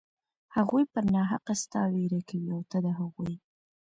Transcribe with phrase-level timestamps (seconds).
[0.55, 3.33] هغوى پر ناحقه ستا وير کوي او ته د هغوى.